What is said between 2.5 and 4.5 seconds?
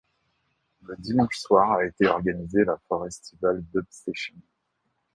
la Foreztival Dub Session.